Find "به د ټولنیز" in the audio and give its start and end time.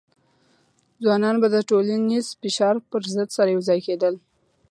1.41-2.25